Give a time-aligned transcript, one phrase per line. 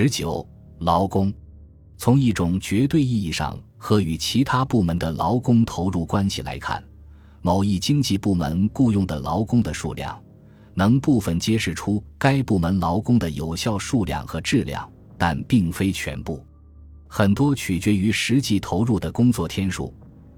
[0.00, 0.48] 十九，
[0.78, 1.34] 劳工，
[1.96, 6.80] 从一种绝对意义上和与其他部门的劳工投入关系来看，
[7.42, 10.16] 某一经济部门雇佣的劳工的数量，
[10.72, 14.88] 能部分揭示出该部门劳工的有效数量和质量，
[15.18, 16.40] 但并非全部。
[17.08, 19.92] 很多取决于实际投入的工作天数、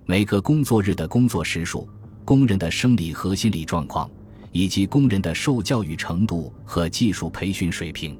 [0.06, 1.86] 每个工作日的工作时数、
[2.24, 4.10] 工人的生理和心理状况，
[4.52, 8.18] 以及工人的受教育程度和技术培训水平。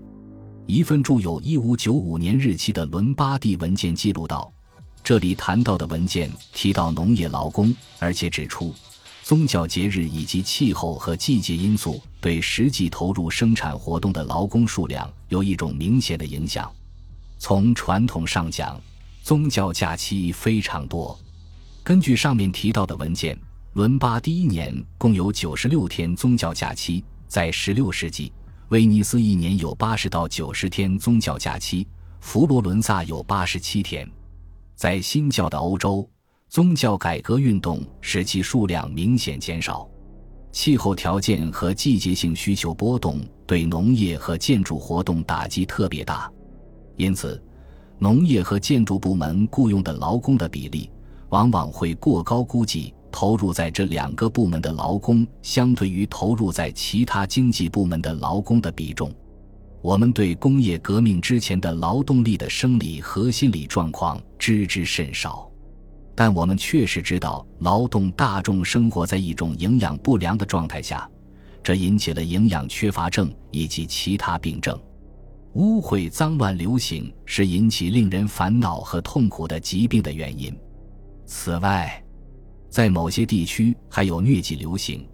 [0.67, 4.53] 一份著有一五九五年日期的伦巴第文件记录到，
[5.03, 8.73] 这里谈到的文件提到农业劳工，而且指出，
[9.25, 16.71] 宗教节日以及气候和季节因素对实际投入生产活动的劳工数量有一种明显的影响。
[17.39, 18.81] 从传统上讲，
[19.23, 21.19] 宗教假期非常多。
[21.83, 23.37] 根据上面提到的文件，
[23.73, 28.31] 伦巴第一年共有九十六天宗教假期，在十六世纪。
[28.71, 31.85] 威尼斯一年有八十到九十天宗教假期，
[32.21, 34.09] 佛罗伦萨有八十七天。
[34.77, 36.09] 在新教的欧洲，
[36.49, 39.91] 宗教改革运动使其数量明显减少。
[40.53, 46.31] 气候条件和季节性需求波动对农业和建筑活动打击特别大，
[46.97, 47.43] 因此，
[47.99, 50.89] 农业和建筑部门雇佣的劳工的比例
[51.31, 52.95] 往往会过高估计。
[53.11, 59.13] 投入在这两个部门的劳工，相对于投入在其他经济部门的劳工的比重，
[59.83, 65.51] 我们对工业革命之前的劳动力的生理和心理状况知之甚少，
[66.15, 71.09] 但我们确实知道，劳动大众生活在一种营养不良的状态下，
[71.63, 74.79] 这引起了营养缺乏症以及其他病症。
[75.55, 80.57] 污秽脏乱流行是引起令人烦恼和痛苦的疾病的原因。
[81.27, 82.03] 此外，
[82.71, 85.05] 在某些地区还有疟疾流行，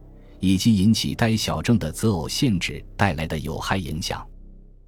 [0.40, 4.24] 以及引起呆小症的择偶限制带来的有害影响。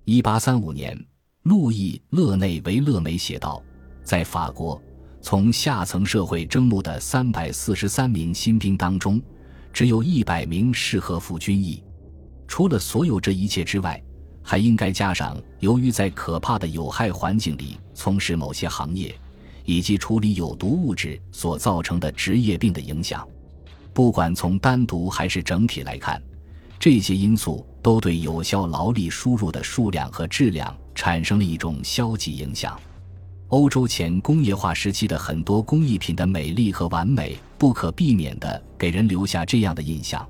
[0.05, 0.97] 一八三五年，
[1.45, 3.63] 路易·勒内维勒梅写道
[4.05, 4.81] ：“在法国，
[5.23, 9.21] 从下层社会征募的三百四十三名新兵当中，
[9.73, 11.83] 只有一百名适合服军役。
[12.47, 14.03] 除了所有这一切之外，
[14.43, 19.15] 还应该加上由于在可怕的有害环境里从事某些行业。”
[19.69, 23.29] 以及处理有毒物质所造成的职业病的影响，
[23.93, 26.23] 不管从单独还是整体来看，
[26.81, 32.81] 这些因素都对有效劳力输入的数量和质量产生了一种消极影响。
[33.49, 40.27] 欧洲前工业化时期的很多工艺品的美丽和完美，不可避免地给人留下这样的印象：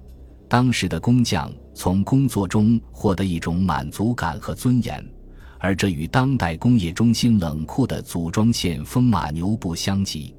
[0.49, 5.09] 当时的工匠从工作中获得一种满足感和尊严。
[5.59, 10.35] 而这与当代工业中心冷酷的组装线风马牛不相及。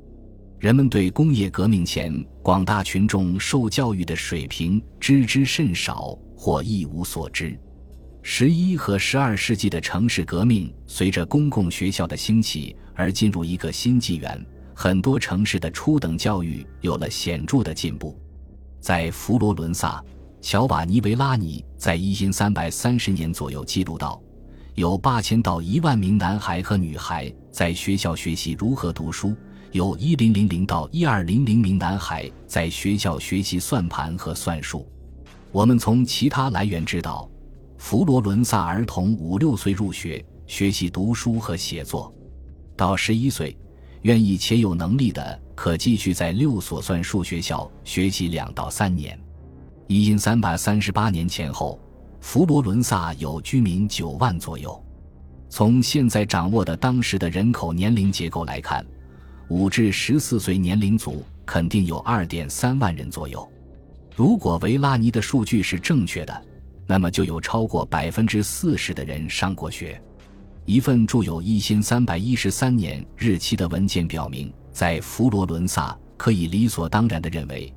[0.60, 2.14] 人们对工业革命前
[2.44, 7.58] 广大群众受教育的水平知之甚少或一无所知。
[8.22, 18.20] 十一和十二世纪的城市革命随着公共学校的兴起而进入一个新纪元，很多城市的初等教育有了显著的进步。
[18.82, 20.04] 在佛罗伦萨，
[20.42, 24.22] 乔瓦尼维拉尼在一千三百三十年左右记录到。
[24.76, 29.36] 有八千到一万名男孩和女孩在学校学习如何读书，
[29.72, 34.88] 有一零零零到一二零零名男孩在学校学习算盘和算术。
[35.52, 37.30] 我们从其他来源知道，
[37.78, 42.14] 佛罗伦萨儿童五六岁入学学习读书和写作，
[42.78, 43.58] 到十一岁，
[44.04, 49.20] 愿意且有能力的可继续在六所算术学校学习两到三年。
[49.88, 51.78] 一因三百三十八年前后。
[52.22, 54.82] 佛罗伦萨有居民九万左右。
[55.50, 58.86] 从现在掌握的当时的人口年龄结构来看，
[59.48, 63.50] 五至十四岁年龄组肯定有二点三万人左右。
[64.16, 66.46] 如果维拉尼的数据是正确的，
[66.86, 70.00] 那么就有超过百分之四十的人上过学。
[70.66, 77.74] 一份著有一千三百一十三年日期的文件表明，在佛罗伦萨可以理所当然地认为，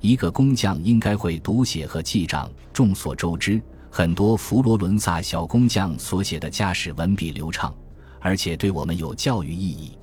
[0.00, 2.50] 一个工匠应该会读写和记账。
[2.70, 3.62] 众所周知。
[3.96, 7.72] 很多佛罗伦萨小工匠所写的家史文笔流畅，
[8.18, 9.96] 而且对我们有教育意义。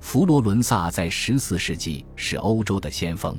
[0.00, 3.34] 佛罗伦萨在十四世纪是欧洲的先锋，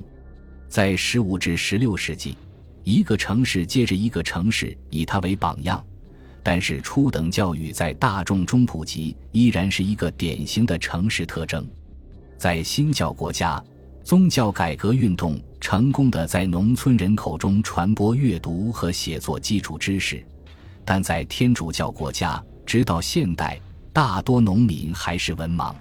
[0.68, 2.36] 在十五至十六世纪，
[2.84, 5.86] 一个城市接着一个城市以它为榜样。
[6.42, 11.64] 但是初等教育在大众中普及依然是一个典型的城市特征。
[12.36, 13.64] 在新教国家。
[14.04, 20.22] 宗教改革运动成功的在农村人口中传播阅读和写作基础知识，
[20.84, 23.58] 但在天主教国家，直到现代，
[23.94, 25.74] 大多农民还是文盲。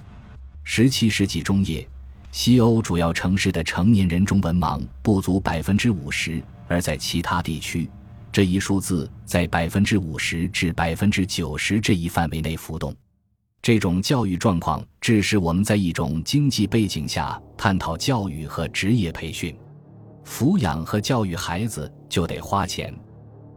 [0.63, 1.85] 十七世纪中叶，
[2.31, 7.91] 西欧主要城市的成年人中文盲不足百分之五十，而在其他地区，
[8.31, 12.95] 这一数字在百分之五十至百分之九十这一范围内浮动。
[13.61, 19.53] 这种教育状况致使我们在一种经济背景下探讨教育和职业培训。
[20.25, 22.95] 抚养和教育孩子就得花钱。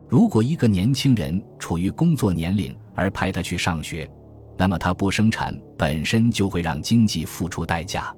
[0.08, 4.10] 如果一个年轻人处于工作年龄而派他去上学，
[4.58, 8.16] 那么他不生产本身就会让经济付出代价。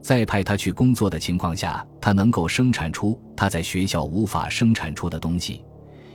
[0.00, 5.64] 在派他去工作的情况下，他能够生产出他在学校无法生产出的东西，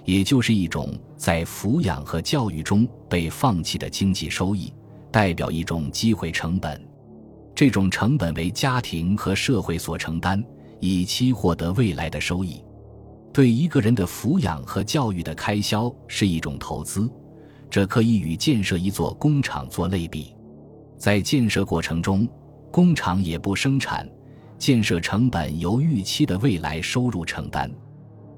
[0.03, 4.73] 也就是一种在抚养和教育中被放弃的经济收益，
[5.11, 6.81] 代表一种机会成本。
[7.53, 10.43] 这种成本为家庭和社会所承担，
[10.91, 12.61] 以期获得未来的收益。
[13.31, 17.09] 对一个人的抚养和教育的开销是一种投资，
[17.69, 20.35] 这可以与建设一座工厂做类比。
[20.97, 22.27] 在建设过程中，
[22.69, 24.07] 工厂也不生产，
[24.57, 27.71] 建设成本由预期的未来收入承担。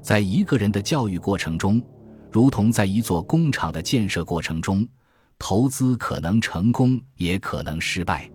[0.02, 1.82] 在一个人的教育过程中，
[2.32, 4.88] 如同在一座工厂的建设过程中，
[5.40, 8.30] 投资可能成功，也可能失败。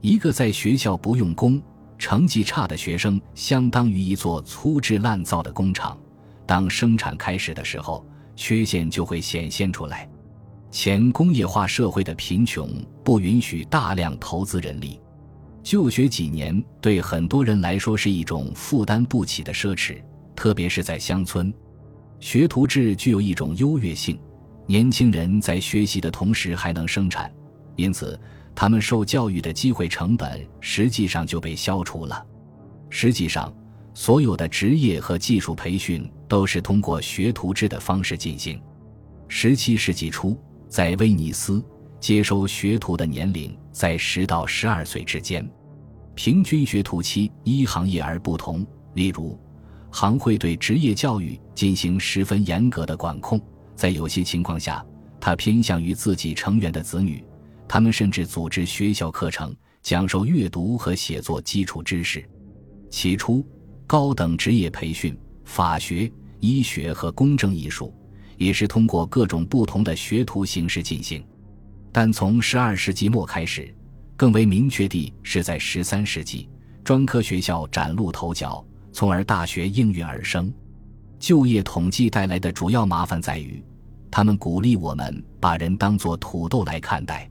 [0.00, 1.62] 一个在学校不用功、
[1.98, 5.96] 成绩差的学生，相当于一座粗制滥造的工厂。
[6.46, 8.04] 当生产开始的时候，
[8.34, 10.08] 缺陷就会显现出来。
[10.70, 12.68] 前工业化社会的贫穷
[13.04, 14.98] 不允许大量投资人力。
[15.62, 20.02] 就学几年对很多人来说是一种负担不起的奢侈，
[20.34, 21.54] 特别是在乡村。
[22.18, 24.18] 学徒制具有一种优越性，
[24.66, 27.32] 年轻人在学习的同时还能生产，
[27.76, 28.18] 因此
[28.54, 32.24] 他们受教育的机会成本实际上就被消除了。
[32.90, 33.52] 实际上，
[33.94, 38.60] 所有的职业和技术培训都是通过学徒制的方式进行。
[39.28, 40.36] 十七世纪初，
[40.68, 41.64] 在威尼斯。
[42.00, 45.48] 接收学徒的年龄在十到十二岁之间，
[46.16, 48.66] 平均学徒期依行业而不同。
[48.94, 49.38] 例如，
[49.88, 53.40] 行会对职业教育进行十分严格的管控，
[53.76, 54.84] 在有些情况下，
[55.20, 57.24] 他偏向于自己成员的子女。
[57.72, 62.22] 他们甚至组织学校课程，讲授阅读和写作基础知识。
[62.90, 63.42] 起初，
[63.86, 67.90] 高等职业培训、法学、医学和公证艺术
[68.36, 71.24] 也是通过各种不同的学徒形式进行。
[71.90, 73.74] 但从十二世纪末开始，
[74.18, 76.50] 更为明确地是在十三世纪，
[76.84, 80.52] 专科学校崭露头角，从而大学应运而生。
[81.18, 83.64] 就业统计带来的主要麻烦在于，
[84.10, 87.26] 他们鼓励我们把人当作土豆来看待。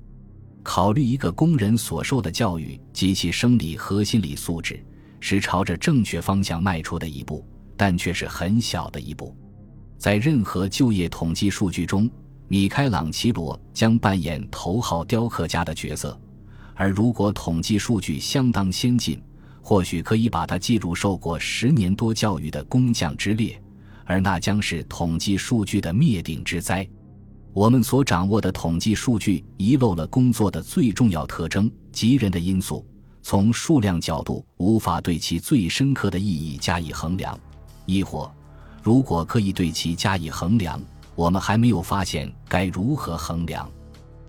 [0.64, 4.84] 考虑一个工人所受的教育及其生理和心理素质，
[5.20, 9.36] 是朝着正确方向迈出的一步，但却是很小的一步。
[9.98, 12.10] 在任何就业统计数据中。
[12.48, 16.20] 米开朗基罗将扮演头号雕刻家的角色，
[16.76, 19.24] 而如果统计数据相当先进，
[19.62, 23.58] 或许可以把他记入受过十年多教育的工匠之列，
[24.04, 26.86] 而那将是统计数据的灭顶之灾。
[27.54, 32.86] 我们所掌握的统计数据遗漏了工作的最重要特征及人的因素，
[33.22, 37.38] 从数量角度无法对其最深刻的意义加以衡量，
[37.86, 38.32] 亦或，
[38.82, 40.82] 如果可以对其加以衡量。
[41.14, 43.70] 我们还没有发现该如何衡量。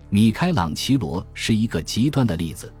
[0.09, 2.71] 米开朗奇罗是一个极端的例子，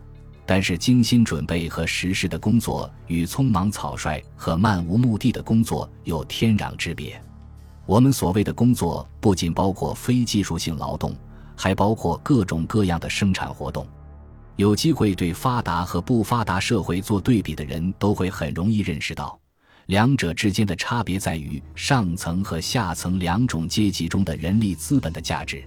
[0.45, 7.19] 但是精心准备和实施的工作与匆忙草率和漫无目的的工作有天壤之别。
[7.85, 11.13] 我们所谓的工作不仅包括非技术性劳动，
[11.55, 13.85] 还包括各种各样的生产活动。
[14.55, 19.37] 有机会对发达和不发达社会做对比的人都会很容易认识到。
[19.87, 25.61] 两者之间的差别在于上层和下层两种阶级中的人力资本的价值。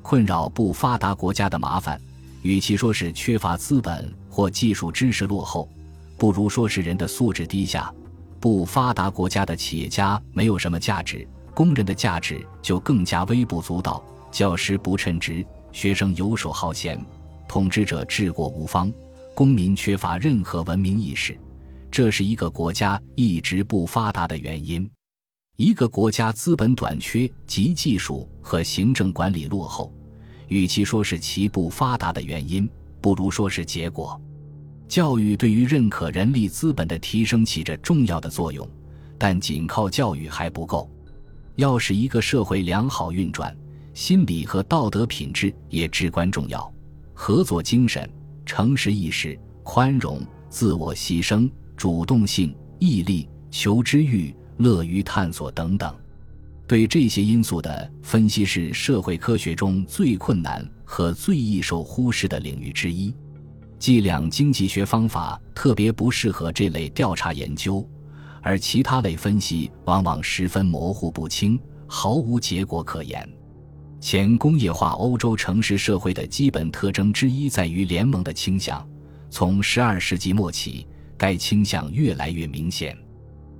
[0.00, 2.00] 困扰不发达国家的麻烦，
[2.40, 5.68] 与其说是缺乏资本或技术知识落后，
[6.16, 7.92] 不如说是人的素质低下。
[8.40, 14.02] 不发达国家的企业家没有什么价值，工人的价值就更加微不足道。
[14.30, 16.98] 教师不称职，学生游手好闲，
[17.46, 18.90] 统治者治国无方，
[19.34, 21.38] 公民缺乏任何文明意识。
[21.90, 24.90] 这是一个国家一直不发达的原因。
[25.56, 29.92] 一个国家资本短缺及技术和行政管理落后，
[30.48, 32.66] 与其说是其不发达的原因，
[33.02, 34.18] 不如说是结果。
[34.88, 38.66] 教育对于认可人力资本的提升起着重要的作用，
[39.18, 40.90] 但仅靠教育还不够。
[41.56, 43.56] 要使一个社会良好运转，
[43.94, 46.72] 心理和道德品质也至关重要。
[47.14, 48.08] 合作精神、
[48.44, 51.50] 诚实意识、宽容、自我牺牲。
[51.74, 55.92] 主动性、毅力、求知欲、乐于探索等等，
[56.64, 63.12] 对这些因素的分析是社会科学中最困难和最易受忽视的领域之一。
[63.80, 67.84] 计量经济学方法特别不适合这类调查研究，
[68.42, 73.26] 而其他类分析往往十分模糊不清，毫无结果可言。
[74.00, 78.86] 前工业化欧洲城市社会的基本特征之一在于联盟的倾向。
[79.30, 82.98] 从十二世纪末起，该倾向越来越明显。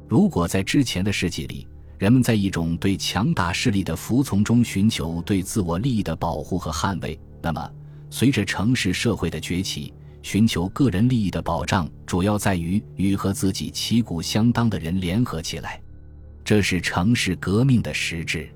[0.08, 7.70] 如果在之前的世纪里，人们在一种对强大势力的服从中寻求对自我利益的保护和捍卫，那么
[8.10, 15.80] 随着城市社会的崛起，寻求个人利益的保障主要在于与和自己旗鼓相当的人联合起来。
[16.44, 18.48] 这是城市革命的实质。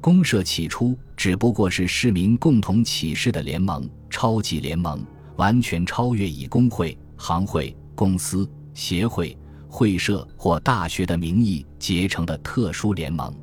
[0.00, 5.02] 公社起初只不过是市民共同起事的联盟、超级联盟，
[5.36, 13.34] 完全超越以工会、行会、公司、协会、会社或大学的名义结成的特殊联盟。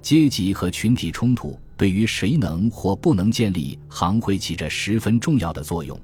[0.00, 6.00] 阶级和群体冲突对于谁能或不能建立行会起着十分重要的作用。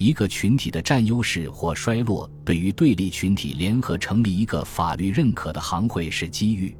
[0.00, 6.74] 一个群体的占优势或衰落对于对立群体联合成立一个法律认可的行会是机遇。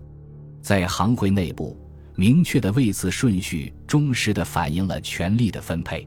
[0.62, 1.78] 在行会内部。
[2.16, 6.06] 明确的位次顺序忠实地反映了权力的分配。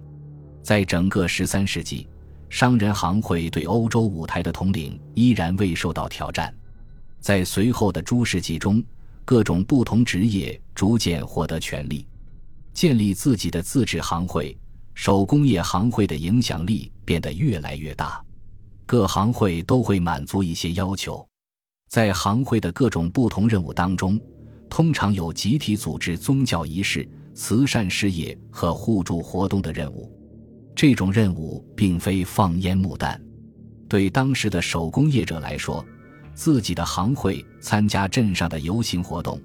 [0.62, 2.08] 在整个十三世纪，
[2.50, 6.54] 商人行会对欧洲舞台的统领依然未受到挑战。
[7.20, 8.84] 在随后的诸世纪中，
[9.26, 12.06] 各种不同职业逐渐获得权利，
[12.74, 14.56] 建立自己的自治行会。
[14.94, 18.24] 手工业行会的影响力变得越来越大。
[18.86, 21.26] 各行会都会满足一些要求，
[21.90, 24.20] 在行会的各种不同任务当中。
[24.70, 30.12] 通常有集体组织宗教仪式、慈善事业和互助活动的任务。
[30.76, 33.22] 这种任务并非放烟幕弹。
[33.88, 35.86] 对当时的手工业者来说，
[36.34, 39.40] 自己的行会参加镇上的游行活动，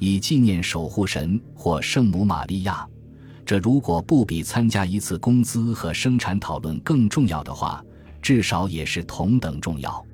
[0.00, 2.84] 以纪念守护神或圣母玛利亚，
[3.46, 7.84] 这如果不比参加一次工资和生产讨论更重要的话，
[8.22, 10.04] 至少也是同等重要。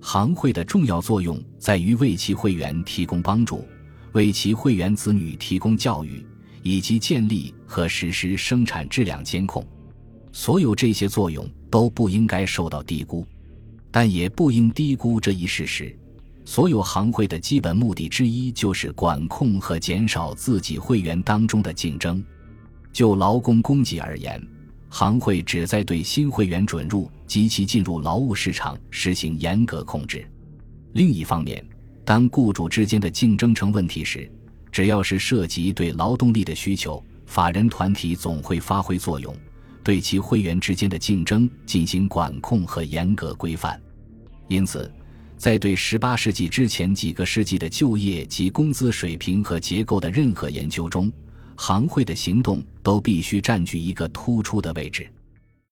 [0.00, 3.64] 行会的重要作用在于为其会员提供帮助。
[4.12, 6.24] 为其会员子女提供教育，
[6.62, 9.66] 以及建立和实施生产质量监控，
[10.30, 13.26] 所有这些作用都不应该受到低估，
[13.90, 15.98] 但也不应低估这一事实：
[16.44, 22.22] 所有行会的基本目的之一就是管控和减少自己会员当中的竞争。
[22.94, 24.40] 就劳工供给而言，
[24.88, 30.24] 行会旨在对新会员准入及其进入劳务市场实行严格控制。
[30.92, 31.62] 另一方面，
[32.04, 34.30] 当雇主之间的竞争成问题时，
[34.70, 39.34] 只要是涉及对劳动力的需求，法人团体总会发挥作用，
[39.82, 43.78] 对其会员之间的竞争进行管控和严格规范。
[44.46, 44.88] 因此，
[45.36, 51.12] 在对18世纪之前几个世纪的就业及工资水平和结构的任何研究中，
[51.56, 55.08] 行会的行动都必须占据一个突出的位置。